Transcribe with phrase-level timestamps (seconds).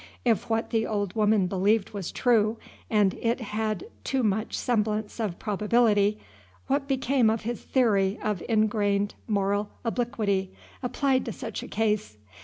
[0.25, 2.57] If what the old woman believed was true,
[2.89, 6.17] and it had too much semblance of probability,
[6.65, 12.17] what became of his theory of ingrained moral obliquity applied to such a case?